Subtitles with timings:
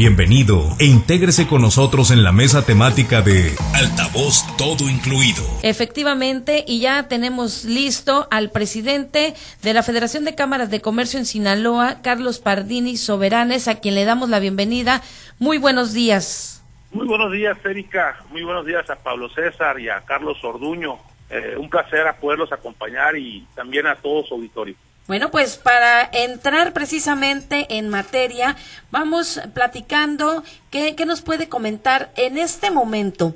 [0.00, 5.42] Bienvenido e intégrese con nosotros en la mesa temática de Altavoz Todo Incluido.
[5.62, 11.26] Efectivamente, y ya tenemos listo al presidente de la Federación de Cámaras de Comercio en
[11.26, 15.02] Sinaloa, Carlos Pardini Soberanes, a quien le damos la bienvenida.
[15.38, 16.64] Muy buenos días.
[16.92, 18.24] Muy buenos días, Erika.
[18.30, 20.96] Muy buenos días a Pablo César y a Carlos Orduño.
[21.28, 24.76] Eh, un placer a poderlos acompañar y también a todos su auditorio.
[25.10, 28.54] Bueno, pues para entrar precisamente en materia,
[28.92, 33.34] vamos platicando qué, nos puede comentar en este momento.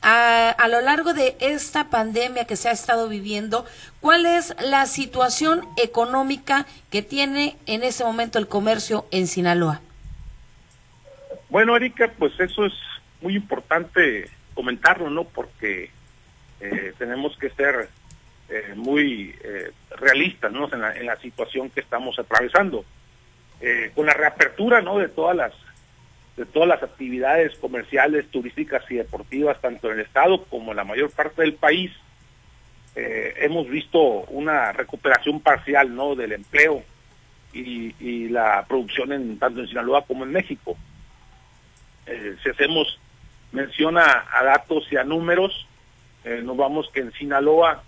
[0.00, 3.66] A, a, lo largo de esta pandemia que se ha estado viviendo,
[4.00, 9.82] ¿cuál es la situación económica que tiene en ese momento el comercio en Sinaloa?
[11.50, 12.72] Bueno, Erika, pues eso es
[13.20, 15.24] muy importante comentarlo, ¿no?
[15.24, 15.90] Porque
[16.60, 17.90] eh, tenemos que ser
[18.50, 20.68] eh, muy eh, realistas ¿no?
[20.72, 22.84] en, la, en la situación que estamos atravesando.
[23.62, 24.98] Eh, con la reapertura ¿no?
[24.98, 25.52] de todas las
[26.36, 30.84] de todas las actividades comerciales, turísticas y deportivas, tanto en el estado como en la
[30.84, 31.92] mayor parte del país,
[32.96, 36.14] eh, hemos visto una recuperación parcial ¿no?
[36.14, 36.82] del empleo
[37.52, 40.78] y, la producción en tanto en Sinaloa como en México.
[42.06, 42.98] Eh, si hacemos
[43.52, 45.66] mención a, datos y a números,
[46.24, 47.82] nos vamos que en Sinaloa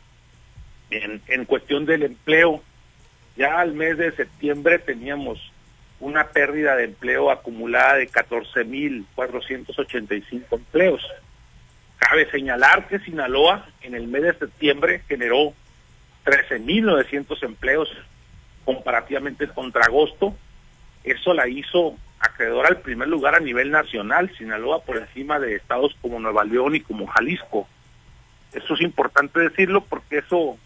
[0.92, 2.60] en, cuestión del empleo,
[3.36, 5.52] ya al mes de septiembre teníamos
[6.00, 11.02] una pérdida de empleo acumulada de 14.485 empleos.
[11.98, 15.54] Cabe señalar que Sinaloa en el mes de septiembre generó
[16.24, 17.88] 13.900 empleos
[18.64, 20.34] comparativamente contra agosto.
[21.04, 25.94] Eso la hizo acreedor al primer lugar a nivel nacional, Sinaloa por encima de estados
[26.00, 27.68] como Nueva León y como Jalisco.
[28.52, 30.58] Eso es importante decirlo porque eso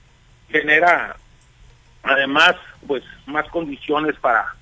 [0.49, 1.17] genera
[2.03, 2.55] además
[2.87, 4.55] pues más condiciones para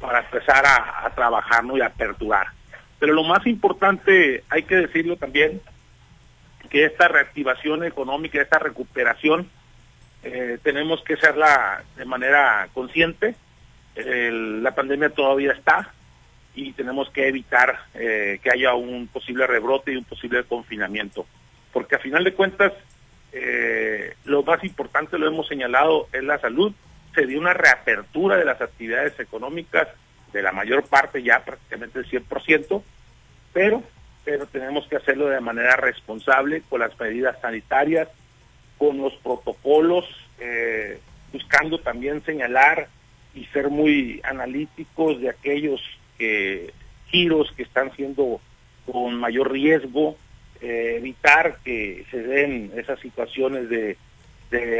[0.00, 1.76] para empezar a, trabajar ¿no?
[1.76, 2.46] y a aperturar.
[2.98, 5.60] Pero lo más importante, hay que decirlo también,
[6.70, 9.50] que esta reactivación económica, esta recuperación,
[10.22, 13.34] eh, tenemos que hacerla de manera consciente.
[13.96, 15.92] la pandemia todavía está
[16.54, 21.26] y tenemos que evitar eh, que haya un posible rebrote y un posible confinamiento.
[21.72, 22.72] Porque a final de cuentas,
[23.32, 26.72] eh, lo más importante, lo hemos señalado, es la salud.
[27.14, 29.88] Se dio una reapertura de las actividades económicas
[30.32, 32.82] de la mayor parte, ya prácticamente el 100%,
[33.52, 33.82] pero,
[34.24, 38.08] pero tenemos que hacerlo de manera responsable, con las medidas sanitarias,
[38.76, 40.04] con los protocolos,
[40.38, 41.00] eh,
[41.32, 42.88] buscando también señalar
[43.34, 45.80] y ser muy analíticos de aquellos
[46.16, 46.72] que,
[47.06, 48.40] giros que están siendo
[48.86, 50.16] con mayor riesgo,
[50.60, 53.96] eh, evitar que se den esas situaciones de,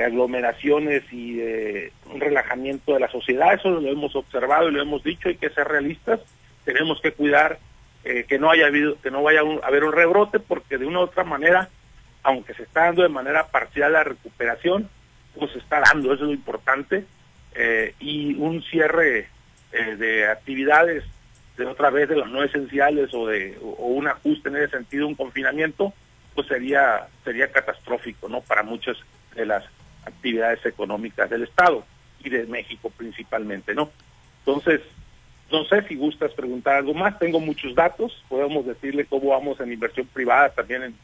[0.05, 3.53] aglomeraciones y de un relajamiento de la sociedad.
[3.53, 6.21] Eso lo hemos observado y lo hemos dicho, hay que ser realistas,
[6.65, 7.59] tenemos que cuidar
[8.05, 11.01] eh, que no haya habido, que no vaya a haber un rebrote, porque de una
[11.01, 11.69] u otra manera,
[12.23, 14.89] aunque se está dando de manera parcial la recuperación,
[15.39, 17.05] pues se está dando, eso es lo importante,
[17.55, 19.29] eh, y un cierre
[19.71, 21.05] de actividades
[21.59, 25.09] de otra vez de los no esenciales o de o un ajuste en ese sentido,
[25.09, 25.93] un confinamiento,
[26.35, 28.41] pues sería sería catastrófico, ¿no?
[28.41, 28.97] Para muchas
[29.35, 29.65] de las
[30.05, 31.85] actividades económicas del Estado
[32.23, 33.91] y de México principalmente, ¿no?
[34.47, 34.81] Entonces,
[35.51, 39.73] no sé si gustas preguntar algo más, tengo muchos datos, podemos decirle cómo vamos en
[39.73, 40.95] inversión privada también en,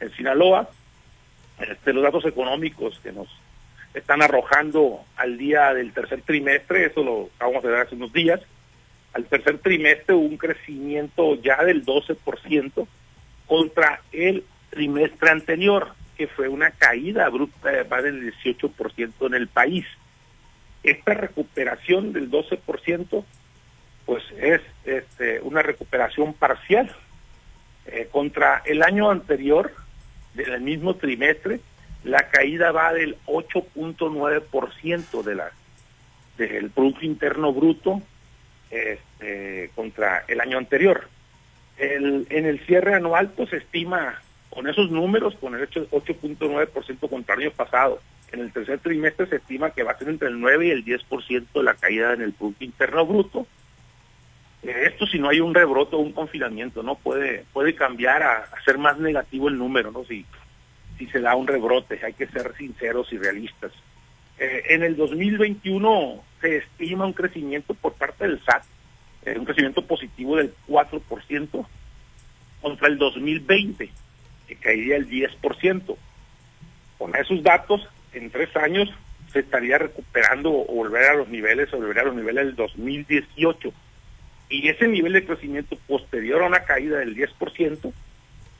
[0.00, 0.70] en Sinaloa,
[1.58, 3.28] este, los datos económicos que nos
[3.92, 8.40] están arrojando al día del tercer trimestre, eso lo acabamos de ver hace unos días,
[9.16, 12.86] al tercer trimestre hubo un crecimiento ya del 12%
[13.46, 19.86] contra el trimestre anterior, que fue una caída abrupta más del 18% en el país.
[20.82, 23.24] Esta recuperación del 12%
[24.04, 26.94] pues es este, una recuperación parcial
[27.86, 29.72] eh, contra el año anterior
[30.34, 31.60] del mismo trimestre
[32.04, 35.50] la caída va del 8.9% de la
[36.36, 38.02] del producto interno bruto
[38.70, 41.08] este, contra el año anterior.
[41.78, 44.20] El, en el cierre anual, pues se estima
[44.50, 48.00] con esos números, con el 8.9% contra el año pasado.
[48.32, 50.84] En el tercer trimestre se estima que va a ser entre el 9 y el
[50.84, 53.46] 10% de la caída en el Producto Interno Bruto.
[54.62, 56.96] Eh, esto si no hay un rebroto un confinamiento, ¿no?
[56.96, 60.04] Puede, puede cambiar a, a, ser más negativo el número, ¿no?
[60.04, 60.24] Si,
[60.98, 63.72] si se da un rebrote, hay que ser sinceros y realistas.
[64.38, 68.64] Eh, en el 2021 se estima un crecimiento por parte del SAT,
[69.24, 71.66] eh, un crecimiento positivo del 4%
[72.60, 73.90] contra el 2020,
[74.46, 75.96] que caería el 10%.
[76.98, 78.88] Con esos datos, en tres años
[79.32, 83.72] se estaría recuperando o volver a los niveles, o volver a los niveles del 2018.
[84.48, 87.92] Y ese nivel de crecimiento posterior a una caída del 10%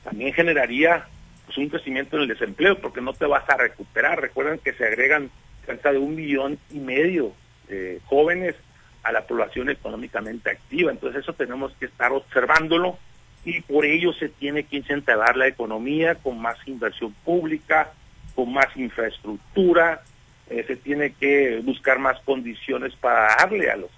[0.02, 1.06] también generaría
[1.46, 4.20] pues, un crecimiento en el desempleo porque no te vas a recuperar.
[4.20, 5.31] Recuerden que se agregan
[5.64, 7.32] cerca de un millón y medio
[7.69, 8.55] de jóvenes
[9.03, 10.91] a la población económicamente activa.
[10.91, 12.99] Entonces eso tenemos que estar observándolo
[13.45, 17.93] y por ello se tiene que incentivar la economía con más inversión pública,
[18.35, 20.03] con más infraestructura,
[20.49, 23.91] eh, se tiene que buscar más condiciones para darle a los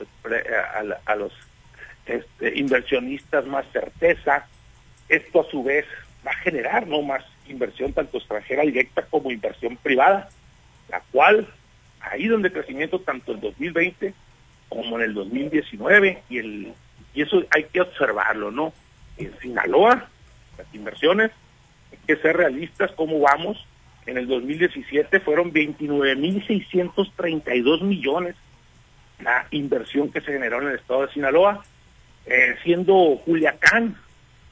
[1.04, 1.32] a, los
[2.06, 4.46] este, inversionistas más certeza.
[5.08, 5.86] Esto a su vez
[6.26, 10.28] va a generar no más inversión tanto extranjera directa como inversión privada,
[10.90, 11.48] la cual
[12.00, 14.14] ahí donde crecimiento tanto en 2020
[14.68, 16.74] como en el 2019 y el
[17.14, 18.74] y eso hay que observarlo, ¿no?
[19.16, 20.10] En Sinaloa,
[20.56, 21.30] las inversiones,
[21.90, 23.66] hay que ser realistas cómo vamos.
[24.06, 28.36] En el 2017 fueron 29.632 millones
[29.20, 31.64] la inversión que se generó en el estado de Sinaloa,
[32.26, 33.96] eh, siendo Culiacán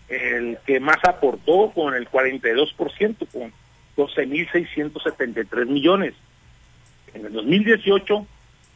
[0.08, 3.52] el que más aportó con el 42%, con
[3.96, 6.14] 12.673 millones.
[7.16, 8.26] En el 2018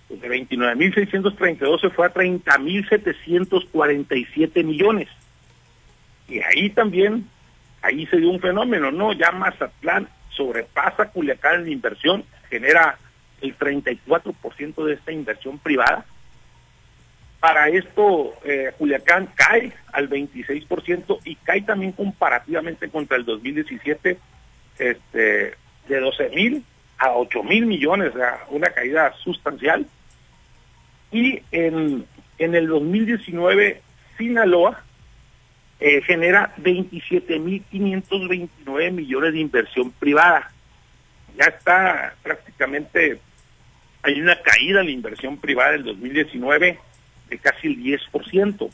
[0.09, 5.09] de 29.632 se fue a 30.747 millones.
[6.27, 7.29] Y ahí también,
[7.83, 9.13] ahí se dio un fenómeno, ¿no?
[9.13, 12.97] Ya Mazatlán sobrepasa Culiacán en inversión, genera
[13.43, 16.07] el 34% de esta inversión privada.
[17.41, 24.19] Para esto, eh, Culiacán cae al 26% y cae también comparativamente contra el 2017
[24.79, 25.55] este,
[25.89, 26.65] de 12 mil
[27.01, 28.13] a 8 mil millones,
[28.51, 29.85] una caída sustancial.
[31.11, 32.07] Y en,
[32.39, 33.83] en el 2019,
[34.19, 34.85] Sinaloa
[35.81, 40.53] eh, genera 27.529 millones de inversión privada.
[41.39, 43.19] Ya está prácticamente,
[44.03, 46.79] hay una caída en la inversión privada del 2019
[47.31, 48.71] de casi el 10%.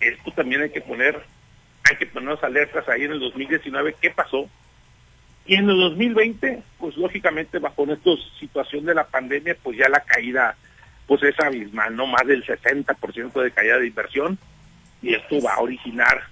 [0.00, 1.22] Esto también hay que poner,
[1.88, 4.50] hay que ponernos alertas ahí en el 2019, ¿qué pasó?
[5.46, 8.10] Y en el 2020, pues lógicamente bajo esta
[8.40, 10.56] situación de la pandemia, pues ya la caída
[11.06, 14.38] pues es abismal, no más del 60% de caída de inversión
[15.02, 16.22] y esto va a originar,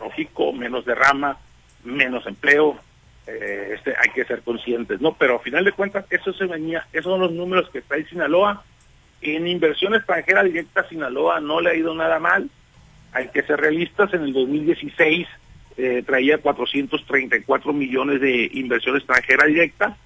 [0.00, 1.36] lógico, menos derrama,
[1.84, 2.78] menos empleo,
[3.26, 5.14] eh, este, hay que ser conscientes, ¿no?
[5.14, 8.64] Pero a final de cuentas, eso se venía, esos son los números que en Sinaloa.
[9.20, 12.50] En inversión extranjera directa, Sinaloa no le ha ido nada mal.
[13.12, 15.28] Hay que ser realistas, en el 2016
[15.76, 19.96] eh, traía 434 millones de inversión extranjera directa,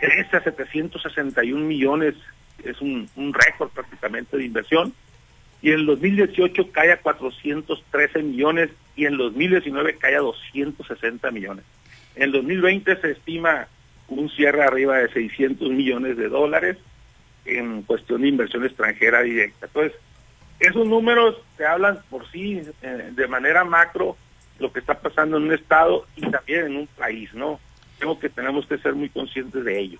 [0.00, 2.14] crece a 761 millones
[2.64, 4.92] es un, récord prácticamente de inversión,
[5.60, 11.30] y en el 2018 cae a 413 millones y en el 2019 cae a 260
[11.30, 11.64] millones.
[12.16, 13.68] En el 2020 se estima
[14.08, 16.78] un cierre arriba de 600 millones de dólares
[17.44, 19.66] en cuestión de inversión extranjera directa.
[19.66, 19.92] Entonces,
[20.58, 24.16] esos números te hablan por sí eh, de manera macro
[24.62, 27.60] lo que está pasando en un estado y también en un país, ¿no?
[27.98, 29.98] Creo que tenemos que ser muy conscientes de ello.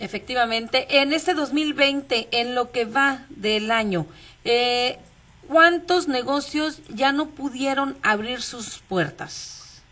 [0.00, 4.06] Efectivamente, en este 2020, en lo que va del año,
[4.44, 4.98] eh,
[5.46, 9.82] ¿cuántos negocios ya no pudieron abrir sus puertas?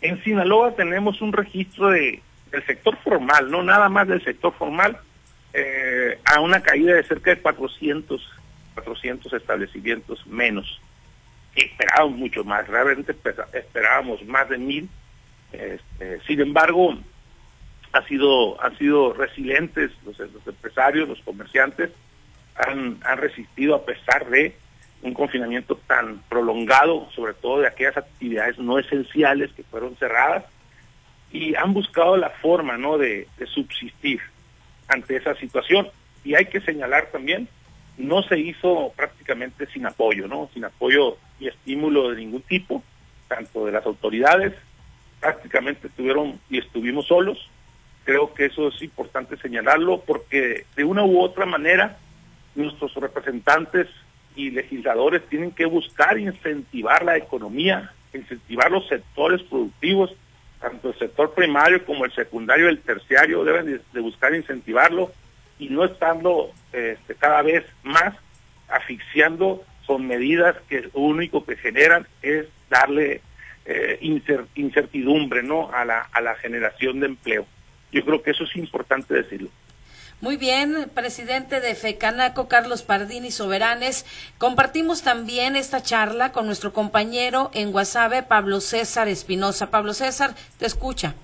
[0.00, 4.98] En Sinaloa tenemos un registro de, del sector formal, no nada más del sector formal,
[5.52, 8.22] eh, a una caída de cerca de 400,
[8.74, 10.80] 400 establecimientos menos.
[11.54, 13.14] Esperábamos mucho más, realmente
[13.52, 14.88] esperábamos más de mil.
[15.52, 16.96] Este, sin embargo,
[17.92, 21.90] ha sido, han sido resilientes los, empresarios, los comerciantes,
[22.54, 24.56] han, han resistido a pesar de
[25.02, 30.44] un confinamiento tan prolongado, sobre todo de aquellas actividades no esenciales que fueron cerradas,
[31.32, 32.98] y han buscado la forma ¿no?
[32.98, 34.20] de, de subsistir
[34.88, 35.88] ante esa situación.
[36.24, 37.48] Y hay que señalar también,
[37.98, 40.48] no se hizo prácticamente sin apoyo, ¿no?
[40.52, 42.82] Sin apoyo y estímulo de ningún tipo,
[43.28, 44.54] tanto de las autoridades,
[45.20, 47.50] prácticamente estuvieron y estuvimos solos,
[48.04, 51.98] Creo que eso es importante señalarlo porque de una u otra manera
[52.54, 53.88] nuestros representantes
[54.34, 60.12] y legisladores tienen que buscar incentivar la economía, incentivar los sectores productivos,
[60.60, 65.12] tanto el sector primario como el secundario el terciario deben de, buscar incentivarlo
[65.60, 68.16] y no estando este, cada vez más
[68.68, 73.20] asfixiando con medidas que lo único que generan es darle
[73.66, 73.98] eh,
[74.54, 77.46] incertidumbre no a la, a la generación de empleo.
[77.92, 79.50] Yo creo que eso es importante decirlo.
[80.20, 84.04] Muy bien, presidente de FECANACO, Carlos Pardini Soberanes.
[84.38, 89.70] Compartimos también esta charla con nuestro compañero en Guasave, Pablo César Espinosa.
[89.70, 91.14] Pablo César, te escucha.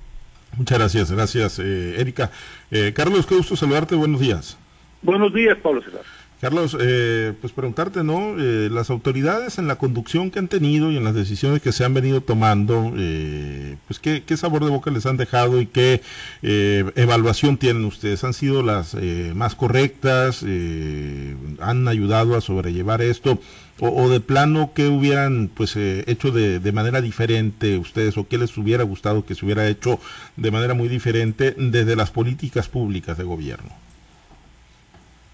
[0.56, 2.30] Muchas gracias, gracias, eh, Erika.
[2.70, 4.56] Eh, Carlos, qué gusto saludarte, buenos días.
[5.02, 6.02] Buenos días, Pablo César.
[6.40, 8.38] Carlos, eh, pues preguntarte, ¿no?
[8.38, 11.82] Eh, las autoridades en la conducción que han tenido y en las decisiones que se
[11.84, 16.02] han venido tomando, eh, pues ¿qué, sabor de boca les han dejado y qué
[16.42, 18.22] evaluación tienen ustedes.
[18.22, 18.94] ¿Han sido las
[19.34, 20.42] más correctas?
[20.42, 23.40] ¿Han ayudado a sobrellevar esto?
[23.78, 28.56] O, de plano, ¿qué hubieran pues hecho de, de manera diferente ustedes o qué les
[28.56, 30.00] hubiera gustado que se hubiera hecho
[30.37, 33.71] de manera muy diferente desde las políticas públicas de gobierno?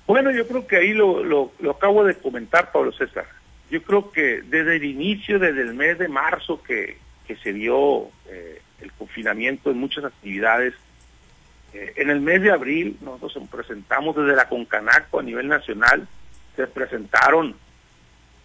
[0.07, 3.27] Bueno, yo creo que ahí lo, lo, acabo de comentar, Pablo César.
[3.71, 8.09] Yo creo que desde el inicio, desde el mes de marzo que, que se dio
[8.29, 10.75] eh, el confinamiento en muchas actividades,
[11.73, 16.07] eh, en el mes de abril nosotros nos presentamos desde la Concanaco a nivel nacional,
[16.57, 17.55] se presentaron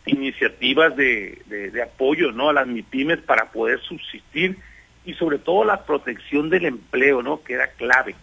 [0.08, 2.50] iniciativas de, de, apoyo ¿no?
[2.50, 4.58] a las MIPIMES para poder subsistir
[5.06, 7.44] y sobre todo la protección del empleo, ¿no?
[7.44, 8.16] que era clave.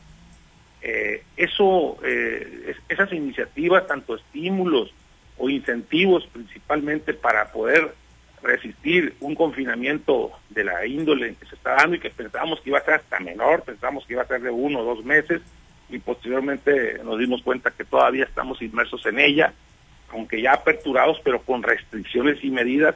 [0.83, 4.93] Eh, eso, eh, esas iniciativas, tanto estímulos
[5.39, 7.95] o incentivos principalmente para poder
[8.43, 12.79] resistir un confinamiento de la índole que se está dando y que pensábamos que iba
[12.79, 15.41] a ser hasta menor, pensábamos que iba a ser de uno o dos meses
[15.89, 19.55] y posteriormente nos dimos cuenta que todavía estamos inmersos en ella,
[20.15, 22.95] aunque ya aperturados pero con restricciones y medidas.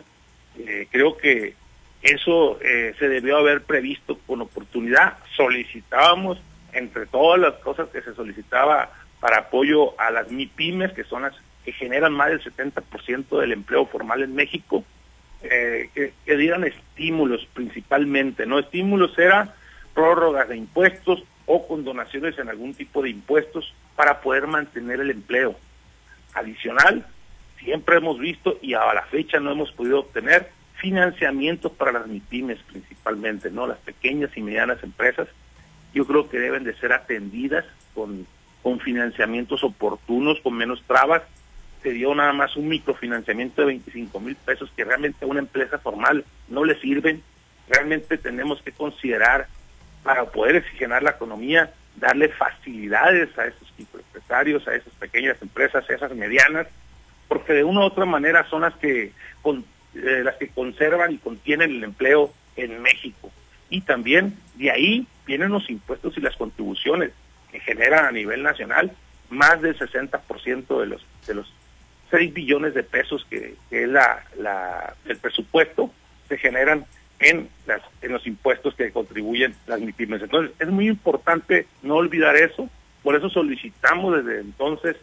[0.59, 1.55] Eh, creo que
[2.01, 5.19] eso se debió haber previsto con oportunidad.
[5.37, 6.39] Solicitábamos
[6.73, 11.35] entre todas las cosas que se solicitaba para apoyo a las MIPIMES, que son las
[11.65, 14.85] que generan más del 70% del empleo formal en México,
[15.43, 18.59] eh, que, dieran estímulos principalmente, ¿no?
[18.59, 19.55] Estímulos era
[19.95, 25.57] prórrogas de impuestos o condonaciones en algún tipo de impuestos para poder mantener el empleo.
[26.39, 27.07] Adicional,
[27.59, 32.61] siempre hemos visto y a la fecha no hemos podido obtener financiamientos para las MIPIMES
[32.71, 33.67] principalmente, ¿no?
[33.67, 35.29] Las pequeñas y medianas empresas
[35.95, 37.65] yo creo que deben de ser atendidas
[37.95, 38.27] con,
[38.63, 41.23] con financiamientos oportunos, con menos trabas.
[41.83, 45.79] Se dio nada más un microfinanciamiento de 25 mil pesos que realmente a una empresa
[45.79, 47.23] formal no le sirven.
[47.69, 49.49] Realmente tenemos que considerar
[50.03, 53.71] para poder exigenar la economía, darle facilidades a esos
[54.31, 56.67] a esas pequeñas empresas, a esas medianas,
[57.29, 61.19] porque de una u otra manera son las que con, eh, las que conservan y
[61.19, 63.31] contienen el empleo en México.
[63.71, 67.13] Y también de ahí vienen los impuestos y las contribuciones
[67.51, 68.93] que generan a nivel nacional
[69.31, 71.53] más del 60% de los de los
[72.11, 75.93] 6 billones de pesos que, es la, la, el presupuesto
[76.29, 76.87] se generan
[77.19, 80.23] en las en los impuestos que contribuyen las MIPIMES.
[80.23, 82.71] Entonces, es muy importante no olvidar eso,
[83.09, 84.95] por eso solicitamos desde entonces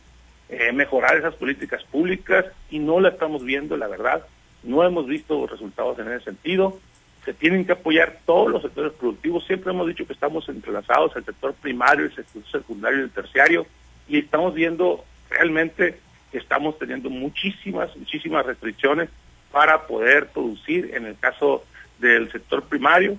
[0.47, 4.23] eh, mejorar esas políticas públicas y no la estamos viendo, la verdad,
[4.61, 6.77] no hemos visto resultados en ese sentido
[7.23, 9.43] se tienen que apoyar todos los sectores productivos.
[9.47, 13.65] Siempre hemos dicho que estamos entrelazados, el sector primario, el sector secundario y el terciario,
[14.07, 15.97] y estamos viendo realmente
[16.31, 19.09] que estamos teniendo muchísimas, muchísimas restricciones
[19.51, 20.91] para poder producir.
[20.93, 21.65] En el caso
[21.97, 23.17] del sector primario,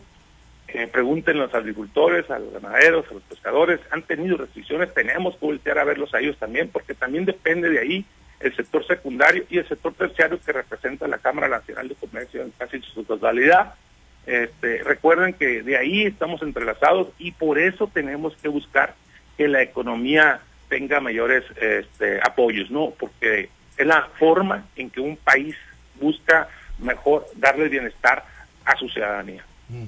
[0.69, 5.37] eh, pregunten a los agricultores, a los ganaderos, a los pescadores, han tenido restricciones, tenemos
[5.37, 8.05] que voltear a verlos a ellos también, porque también depende de ahí
[8.41, 12.51] el sector secundario y el sector terciario que representa la Cámara Nacional de Comercio en
[12.51, 13.75] casi su totalidad
[14.27, 18.95] este, recuerden que de ahí estamos entrelazados y por eso tenemos que buscar
[19.39, 22.91] que la economía tenga mayores este, apoyos, ¿no?
[22.91, 25.55] Porque es la forma en que un país
[26.01, 26.49] busca
[26.81, 28.25] mejor darle bienestar
[28.65, 29.45] a su ciudadanía.
[29.69, 29.85] Mm.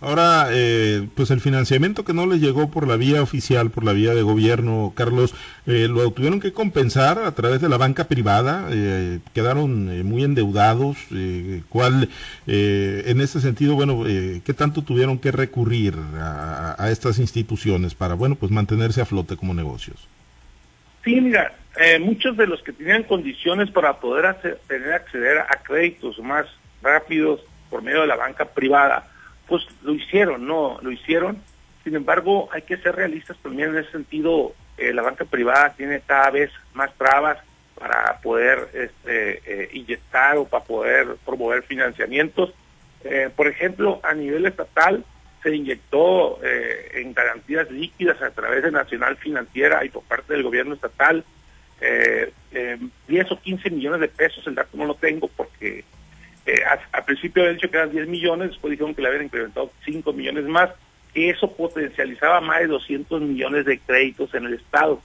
[0.00, 3.92] Ahora, eh, pues el financiamiento que no les llegó por la vía oficial, por la
[3.92, 5.34] vía de gobierno, Carlos,
[5.66, 10.98] eh, lo tuvieron que compensar a través de la banca privada, eh, quedaron muy endeudados.
[11.70, 12.08] ¿Cuál,
[12.46, 18.52] en ese sentido, bueno, qué tanto tuvieron que recurrir a, estas instituciones para, bueno, pues
[18.52, 20.06] mantenerse a flote como negocios?
[21.04, 21.54] Sí, mira,
[22.00, 26.46] muchos de los que tenían condiciones para poder tener acceder a créditos más
[26.82, 29.08] rápidos por medio de la banca privada,
[29.46, 31.42] pues lo hicieron, no, lo hicieron.
[31.82, 34.54] Sin embargo, hay que ser realistas también en ese sentido.
[34.78, 37.38] Eh, la banca privada tiene cada vez más trabas
[37.78, 42.54] para poder este, eh, inyectar o para poder promover financiamientos.
[43.04, 45.04] Eh, por ejemplo, a nivel estatal
[45.42, 50.72] se inyectó en garantías líquidas a través de Nacional Financiera y por parte del gobierno
[50.72, 51.22] estatal
[53.06, 55.84] 10 o 15 millones de pesos, el dato no lo tengo porque
[56.46, 59.70] eh, al principio habían dicho que eran 10 millones, después dijeron que le habían incrementado
[59.84, 60.70] 5 millones más,
[61.14, 65.00] que eso potencializaba más de 200 millones de créditos en el Estado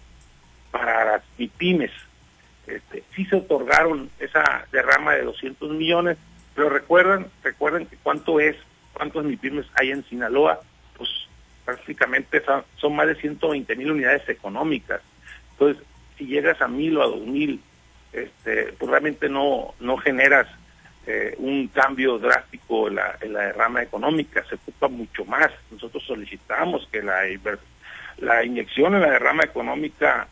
[0.72, 1.92] para las MIPIMES.
[2.68, 6.18] Este, sí se otorgaron esa derrama de 200 millones,
[6.56, 8.58] pero recuerden, recuerden que cuánto es,
[8.94, 10.60] cuántos MIPIMES hay en Sinaloa,
[10.98, 11.10] pues
[11.64, 15.02] prácticamente son, son más de 120 mil unidades económicas.
[15.52, 15.82] Entonces,
[16.18, 17.62] si llegas a mil o a dos mil,
[18.12, 20.48] este, pues realmente no, no generas
[21.12, 25.50] eh, un cambio drástico en la, en la derrama económica, se ocupa mucho más.
[25.72, 27.22] Nosotros solicitamos que la,
[28.20, 30.28] la inyección en la derrama económica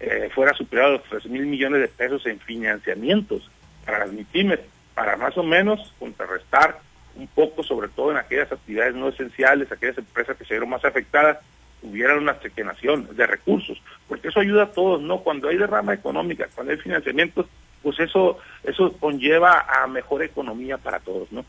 [0.00, 3.50] eh, fuera superior a los 3 mil millones de pesos en financiamientos
[3.84, 4.60] para las MIPIMES,
[4.94, 6.78] para más o menos contrarrestar
[7.14, 10.84] un poco, sobre todo en aquellas actividades no esenciales, aquellas empresas que se vieron más
[10.86, 11.40] afectadas,
[11.82, 15.18] hubieran una chequenación de recursos, porque eso ayuda a todos, ¿no?
[15.18, 17.44] Cuando hay derrama económica, cuando hay financiamientos,
[17.82, 21.44] pues eso, eso conlleva a mejor economía para todos, ¿no?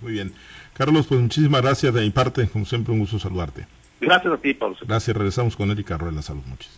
[0.00, 0.32] Muy bien.
[0.74, 3.66] Carlos, pues muchísimas gracias de mi parte, como siempre un gusto saludarte.
[4.00, 4.76] Gracias a ti, Pablo.
[4.82, 6.70] Gracias, regresamos con Erika Rueda, salud, muchas.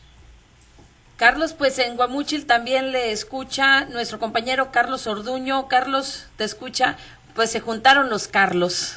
[1.16, 5.68] Carlos, pues en Guamúchil también le escucha nuestro compañero Carlos Orduño.
[5.68, 6.96] Carlos, te escucha.
[7.34, 8.96] Pues se juntaron los Carlos.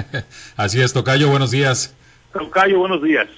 [0.56, 1.94] Así es, Tocayo, buenos días.
[2.32, 3.28] Tocayo, buenos días.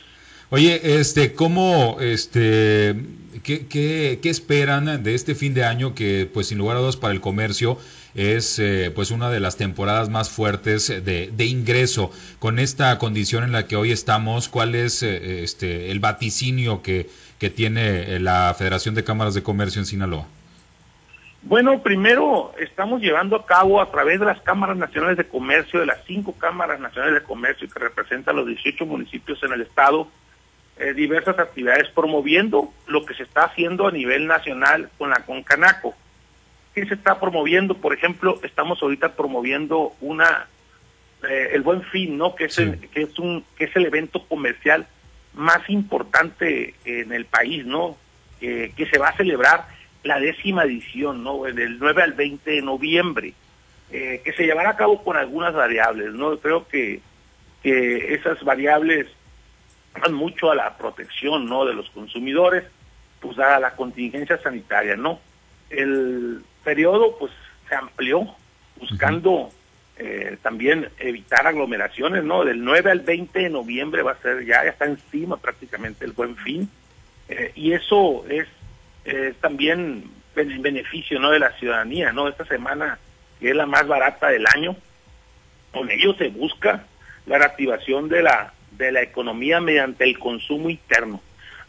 [0.50, 2.94] Oye, este, ¿cómo, este,
[3.42, 7.12] qué, qué, esperan de este fin de año que, pues, sin lugar a dudas para
[7.12, 7.78] el comercio
[8.14, 12.12] es, eh, pues, una de las temporadas más fuertes de, de, ingreso?
[12.38, 17.10] Con esta condición en la que hoy estamos, ¿cuál es, eh, este, el vaticinio que,
[17.40, 20.28] que tiene eh, la Federación de Cámaras de Comercio en Sinaloa?
[21.42, 25.86] Bueno, primero estamos llevando a cabo a través de las cámaras nacionales de comercio, de
[25.86, 30.08] las cinco cámaras nacionales de comercio que representan los 18 municipios en el estado,
[30.78, 35.94] eh, diversas actividades promoviendo lo que se está haciendo a nivel nacional con la Concanaco.
[36.74, 37.74] ¿Qué se está promoviendo?
[37.74, 40.48] Por ejemplo, estamos ahorita promoviendo una
[41.28, 42.34] eh, el Buen Fin, ¿no?
[42.34, 44.86] Que es, el, que es un que es el evento comercial
[45.32, 47.96] más importante en el país, ¿no?
[48.38, 49.66] que se va a celebrar
[50.06, 51.42] la décima edición, ¿no?
[51.42, 53.34] Del 9 al 20 de noviembre,
[53.90, 56.36] eh, que se llevará a cabo con algunas variables, ¿no?
[56.38, 57.00] Creo que,
[57.62, 59.06] que esas variables
[60.12, 61.64] mucho a la protección, ¿no?
[61.64, 62.64] De los consumidores,
[63.20, 65.20] pues a la contingencia sanitaria, ¿no?
[65.70, 67.32] El periodo, pues,
[67.68, 68.34] se amplió
[68.78, 69.50] buscando
[69.96, 72.44] eh, también evitar aglomeraciones, ¿no?
[72.44, 76.12] Del 9 al 20 de noviembre va a ser ya, ya está encima prácticamente el
[76.12, 76.70] buen fin,
[77.28, 78.46] eh, y eso es
[79.06, 80.04] es también
[80.34, 82.28] en beneficio no de la ciudadanía, ¿no?
[82.28, 82.98] Esta semana,
[83.40, 84.76] que es la más barata del año,
[85.72, 86.84] con ello se busca
[87.26, 91.20] la reactivación de la, de la economía mediante el consumo interno,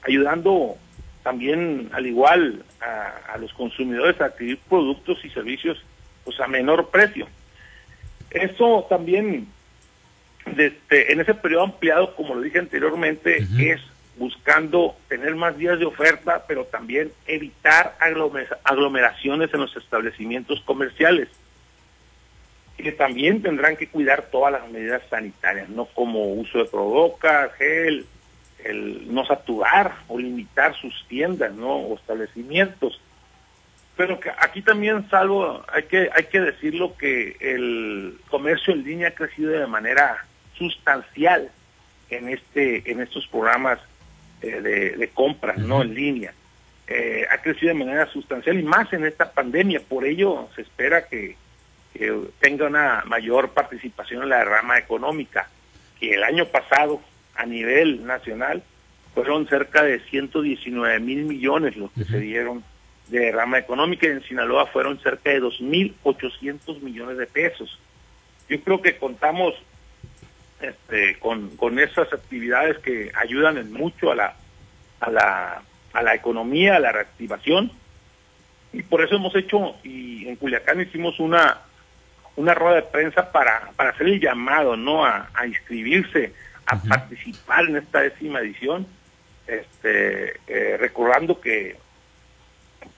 [0.04, 0.76] ayudando
[1.24, 5.84] también al igual a, los consumidores a adquirir productos y servicios
[6.24, 7.28] pues a menor precio.
[8.30, 9.48] Eso también
[10.46, 13.82] desde, en ese periodo ampliado, como lo dije anteriormente, es
[14.18, 17.96] buscando tener más días de oferta, pero también evitar
[18.64, 21.30] aglomeraciones en los establecimientos comerciales,
[22.78, 28.06] que también tendrán que cuidar todas las medidas sanitarias, no como uso de provocas, gel,
[28.64, 31.76] el no saturar o limitar sus tiendas, ¿no?
[31.76, 33.02] o establecimientos.
[33.96, 39.08] Pero que aquí también salvo hay que hay que decirlo que el comercio en línea
[39.08, 41.50] ha crecido de manera sustancial
[42.12, 43.80] en este en estos programas
[44.42, 45.82] eh, de, compras, ¿no?
[45.82, 46.32] En línea.
[46.88, 49.82] Eh, ha crecido de manera sustancial y más en esta pandemia.
[49.90, 51.36] Por ello se espera que,
[52.40, 55.50] tenga una mayor participación en la rama económica,
[56.00, 57.02] que el año pasado
[57.36, 58.64] a nivel nacional
[59.14, 62.64] fueron cerca de 119 mil millones los que se dieron
[63.08, 67.80] de rama económica y en Sinaloa fueron cerca de 2.800 millones de pesos.
[68.50, 69.56] Yo creo que contamos
[70.62, 74.36] este, con, con esas actividades que ayudan en mucho a la,
[75.00, 75.62] a la,
[75.94, 77.72] a la economía, a la reactivación.
[78.74, 81.62] Y por eso hemos hecho, y en Culiacán hicimos una,
[82.38, 85.04] una rueda de prensa para, para hacer el llamado, ¿no?
[85.04, 86.34] A, inscribirse,
[86.66, 88.88] a participar en esta décima edición,
[89.48, 91.78] este, eh, recordando que,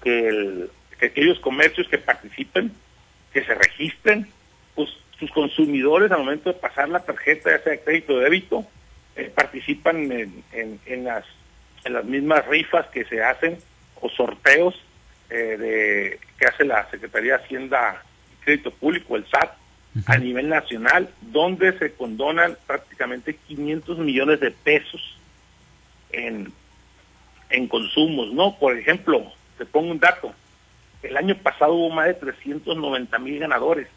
[0.04, 2.73] que, el, que aquellos comercios que participen,
[3.34, 4.28] que se registren,
[4.75, 8.65] pues sus consumidores al momento de pasar la tarjeta, ya sea de crédito o débito,
[9.15, 10.43] eh, participan en,
[10.86, 11.25] en, las,
[11.86, 13.58] en las mismas rifas que se hacen
[14.02, 14.75] o sorteos
[15.30, 18.04] eh, de que hace la Secretaría de Hacienda
[18.49, 19.51] Crédito Público, el SAT,
[20.07, 25.17] a nivel nacional, donde se condonan prácticamente 500 millones de pesos
[26.12, 26.51] en,
[27.51, 28.57] en consumos, ¿no?
[28.57, 30.33] Por ejemplo, te pongo un dato,
[31.03, 33.88] el año pasado hubo más de 390 mil ganadores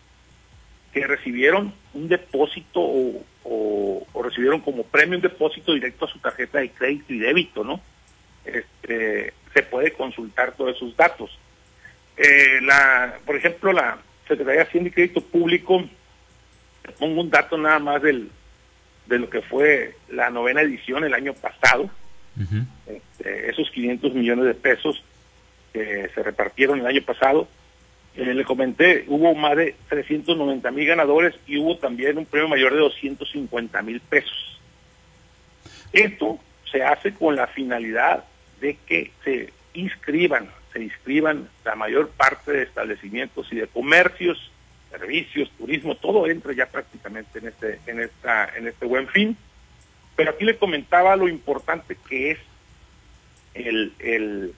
[0.93, 3.25] que recibieron un depósito o,
[4.23, 7.81] recibieron como premio un depósito directo a su tarjeta de crédito y débito, ¿no?
[8.45, 11.39] Este, se puede consultar todos esos datos.
[12.17, 13.99] Eh, la, por ejemplo, la
[14.33, 15.85] Secretaría de Hacienda y Crédito Público,
[16.99, 18.31] pongo un dato nada más del,
[19.07, 21.91] de lo que fue la novena edición el año pasado,
[22.87, 25.03] este, esos 500 millones de pesos
[25.73, 27.49] que se repartieron el año pasado.
[28.15, 32.73] Eh, le comenté, hubo más de 390 mil ganadores y hubo también un premio mayor
[32.73, 34.61] de 250 mil pesos.
[35.93, 36.39] Esto
[36.71, 38.25] se hace con la finalidad
[38.61, 44.51] de que se inscriban, se inscriban la mayor parte de establecimientos y de comercios,
[44.91, 49.37] servicios, turismo, todo entra ya prácticamente en este, en esta, en este buen fin.
[50.17, 52.39] Pero aquí le comentaba lo importante que es
[53.55, 54.55] el, el,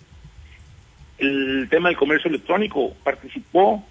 [1.19, 2.95] el tema del comercio electrónico.
[3.05, 3.85] Participó,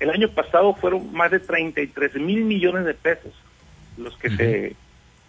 [0.00, 3.32] el año pasado fueron más de 33 mil millones de pesos
[3.96, 4.76] los que se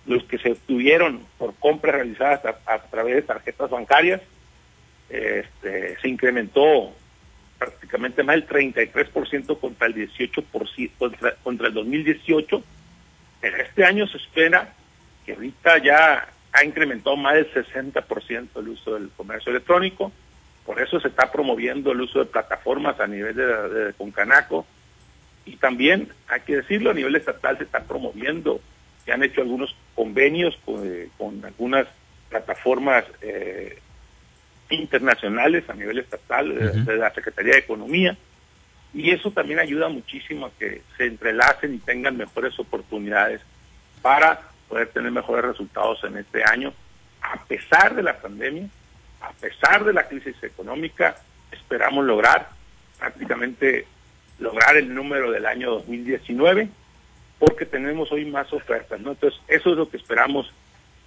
[0.05, 4.21] los que se obtuvieron por compras realizadas a, través de tarjetas bancarias.
[5.09, 6.93] Este, se incrementó
[7.57, 12.63] prácticamente más del 33% contra el 18% contra, contra el 2018.
[13.41, 14.73] Este año se espera
[15.25, 20.11] que ahorita ya ha incrementado más del 60% el uso del comercio electrónico.
[20.65, 24.65] Por eso se está promoviendo el uso de plataformas a nivel de, Concanaco.
[25.45, 28.61] Y también, hay que decirlo, a nivel estatal se está promoviendo.
[29.03, 31.09] Se han hecho algunos convenios con, eh,
[31.43, 31.87] algunas
[32.29, 33.79] plataformas eh,
[34.69, 38.17] internacionales a nivel estatal, de la Secretaría de Economía,
[38.93, 43.41] y eso también ayuda muchísimo a que se entrelacen y tengan mejores oportunidades
[44.01, 46.73] para poder tener mejores resultados en este año,
[47.21, 48.67] a pesar de la pandemia,
[49.21, 51.15] a pesar de la crisis económica,
[51.51, 52.49] esperamos lograr
[52.97, 53.85] prácticamente
[54.39, 56.69] lograr el número del año 2019,
[57.39, 59.11] porque tenemos hoy más ofertas, ¿no?
[59.11, 60.51] Entonces, eso es lo que esperamos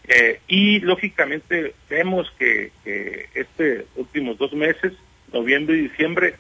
[0.09, 4.93] eh, y lógicamente vemos que, que este últimos dos meses,
[5.33, 6.35] noviembre y diciembre,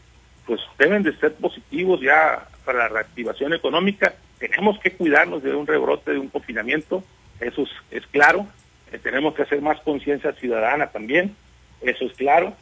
[0.46, 4.14] pues deben de ser positivos ya para la reactivación económica.
[4.38, 7.04] Tenemos que cuidarnos de un rebrote, de un confinamiento,
[7.40, 8.46] eso es, claro.
[8.92, 11.36] Eh, tenemos que hacer más conciencia ciudadana también,
[11.80, 12.56] eso es claro.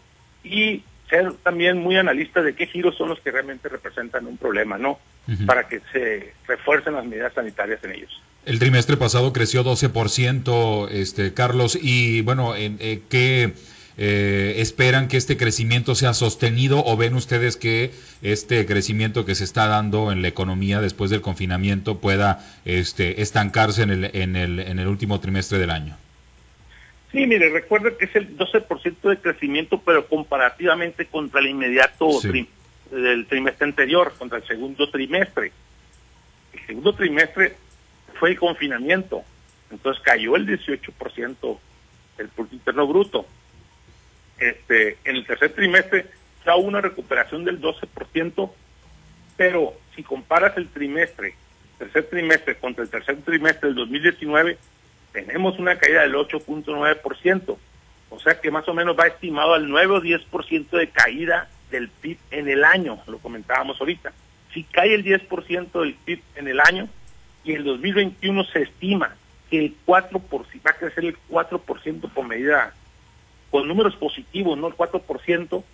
[0.45, 4.79] Y ser también muy analistas de qué giros son los que realmente representan un problema,
[4.79, 4.99] ¿no?
[5.47, 8.23] Para que se refuercen las medidas sanitarias en ellos.
[8.47, 13.53] El trimestre pasado creció 12%, este, Carlos, y bueno, en, eh, ¿qué
[13.99, 17.91] eh, esperan que este crecimiento sea sostenido o ven ustedes que
[18.23, 23.83] este crecimiento que se está dando en la economía después del confinamiento pueda este, estancarse
[23.83, 25.99] en el, en, el, en el último trimestre del año?
[27.13, 32.09] Sí, mire, recuerda que es el 12% de crecimiento, pero comparativamente contra el inmediato
[32.91, 35.53] del trimestre anterior, contra el segundo trimestre.
[36.55, 37.57] El segundo trimestre
[38.21, 39.25] fue el confinamiento.
[39.71, 41.59] Entonces cayó el 18%
[42.19, 43.27] del Producto Interno Bruto.
[44.39, 46.07] Este, en el tercer trimestre
[46.45, 48.51] ya hubo una recuperación del 12%,
[49.37, 51.35] pero si comparas el trimestre,
[51.79, 54.59] tercer trimestre contra el tercer trimestre del 2019,
[55.13, 57.57] tenemos una caída del 8.9%.
[58.11, 61.89] O sea que más o menos va estimado al 9 o 10% de caída del
[61.89, 64.13] PIB en el año, lo comentábamos ahorita.
[64.53, 66.89] Si cae el 10% del PIB en el año,
[67.45, 69.17] y el 2021 se estima
[69.51, 70.21] que el 4%,
[70.67, 72.73] va a crecer el 4% por medida,
[73.51, 75.65] con números positivos, no el 4%,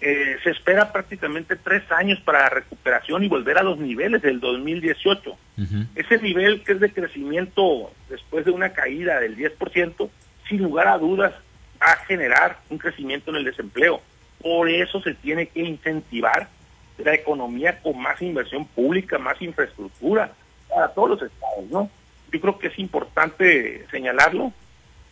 [0.00, 4.38] eh, se espera prácticamente tres años para la recuperación y volver a los niveles del
[4.38, 5.36] 2018.
[5.96, 10.08] Ese nivel que es de crecimiento después de una caída del 10%,
[10.48, 11.32] sin lugar a dudas,
[11.82, 14.00] va a generar un crecimiento en el desempleo.
[14.40, 16.48] Por eso se tiene que incentivar
[16.98, 20.32] la economía con más inversión pública, más infraestructura,
[20.84, 21.90] a todos los estados, ¿no?
[22.32, 24.52] Yo creo que es importante señalarlo,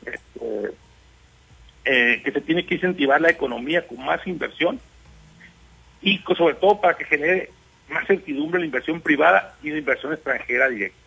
[0.04, 0.72] este,
[1.84, 4.80] eh, que se tiene que incentivar la economía con más inversión
[6.02, 7.50] y sobre todo para que genere
[7.88, 10.98] más certidumbre la inversión privada y la inversión extranjera directa.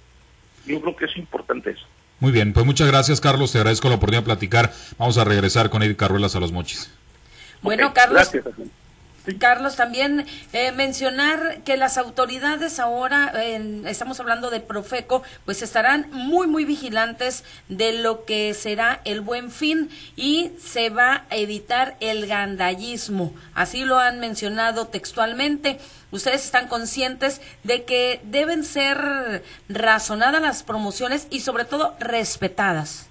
[0.66, 1.86] Yo creo que es importante eso.
[2.20, 4.74] Muy bien, pues muchas gracias Carlos, te agradezco la oportunidad de platicar.
[4.98, 6.92] Vamos a regresar con Edith Carruelas a los mochis.
[7.62, 8.32] Bueno, Carlos.
[8.32, 8.46] Gracias.
[9.38, 13.34] Carlos, también eh, mencionar que las autoridades ahora,
[13.86, 19.52] estamos hablando de Profeco, pues estarán muy, muy vigilantes de lo que será el buen
[19.52, 23.34] fin y se va a evitar el gandallismo.
[23.54, 25.80] Así lo han mencionado textualmente.
[26.12, 33.10] Ustedes están conscientes de que deben ser razonadas las promociones y sobre todo respetadas.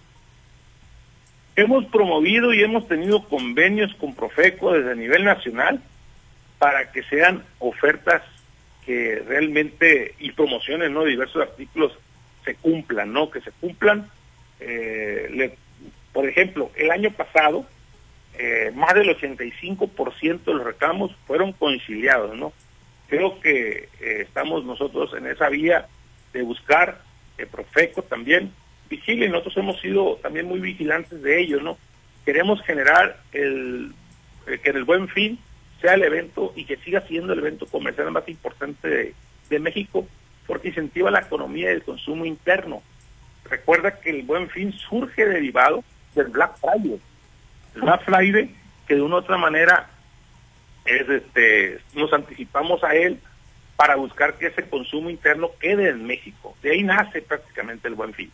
[1.56, 5.82] Hemos promovido y hemos tenido convenios con Profeco desde el nivel nacional
[6.58, 8.22] para que sean ofertas
[8.84, 11.92] que realmente y promociones no diversos artículos
[12.44, 14.10] se cumplan no que se cumplan.
[14.60, 15.54] Eh,
[16.12, 17.64] por ejemplo el año pasado
[18.36, 22.52] eh, más del 85% de los reclamos fueron conciliados no
[23.08, 25.86] creo que eh, estamos nosotros en esa vía
[26.32, 27.00] de buscar
[27.38, 28.52] el Profeco también.
[28.90, 31.78] Vigile nosotros hemos sido también muy vigilantes de ello no
[32.24, 33.92] queremos generar el
[34.46, 35.38] eh, que en el Buen Fin
[35.80, 39.14] sea el evento y que siga siendo el evento comercial más importante
[39.48, 40.06] de, México
[40.46, 42.82] porque incentiva la economía y el consumo interno.
[43.48, 45.82] Recuerda que el Buen Fin surge derivado
[46.14, 47.00] del Black Friday.
[47.74, 48.54] El Black Friday
[48.86, 49.88] que de una u otra manera
[50.84, 53.20] es este nos anticipamos a él
[53.76, 56.56] para buscar que ese consumo interno quede en México.
[56.62, 58.30] De ahí nace prácticamente el buen fin.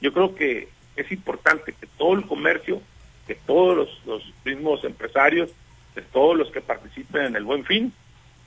[0.00, 2.82] Yo creo que es importante que todo el comercio,
[3.26, 5.50] que todos los mismos empresarios,
[5.94, 7.92] que todos los que participen en el buen fin,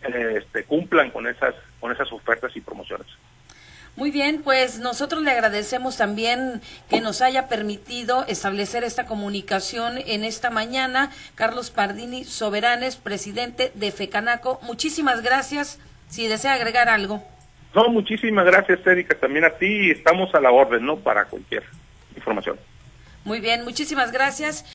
[0.02, 3.08] este, cumplan con esas, con esas ofertas y promociones.
[3.96, 10.26] Muy bien, pues nosotros le agradecemos también que nos haya permitido establecer esta comunicación en
[10.26, 11.12] esta mañana.
[11.36, 14.60] Carlos Pardini Soberanes, presidente de FECANACO.
[14.64, 15.80] Muchísimas gracias.
[16.10, 17.24] Si desea agregar algo.
[17.74, 19.16] No, muchísimas gracias, Erika.
[19.18, 20.98] También a ti estamos a la orden, ¿no?
[20.98, 21.64] Para cualquier
[22.18, 22.60] información.
[23.24, 24.66] Muy bien, muchísimas gracias.